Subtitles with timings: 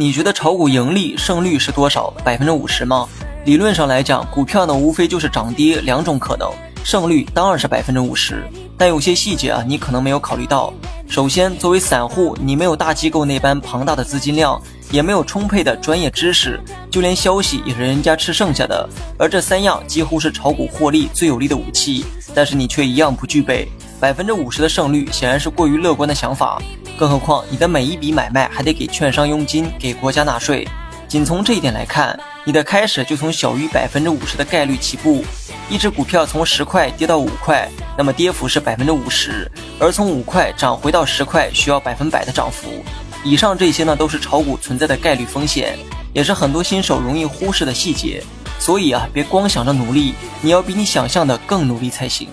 [0.00, 2.10] 你觉得炒股盈利胜率是多少？
[2.24, 3.06] 百分之五十吗？
[3.44, 6.50] 理论上来讲，股票呢无非就是涨跌两种可能，
[6.82, 8.42] 胜率当然是百分之五十。
[8.78, 10.72] 但有些细节啊，你可能没有考虑到。
[11.06, 14.58] 首先，作为散户，你没有大机构那般庞大的资金量，
[14.90, 16.58] 也没有充沛的专业知识，
[16.90, 18.88] 就连消息也是人家吃剩下的。
[19.18, 23.70] 而这三样几乎是炒股获利最有力的武器，但是你却一样不具备。
[24.00, 26.58] 百分之五十的胜率显然是过于乐观的想法，
[27.00, 30.68] 更何况你的每一笔买卖还得给券商佣金，给国家纳税。
[31.08, 35.24] 仅从这一点来看，你的开始就从小于百分之五十的概率起步。
[35.70, 37.66] 一只股票从十块跌到五块，
[37.96, 42.68] 那么跌幅是百分之五十；而从五块涨回到十块，需要百分百的涨幅。
[43.24, 45.78] 以上这些呢，都是炒股存在的概率风险，
[46.12, 48.22] 也是很多新手容易忽视的细节。
[48.58, 50.12] 所以啊，别光想着努力，
[50.42, 52.28] 你要比你想象的更努力才行。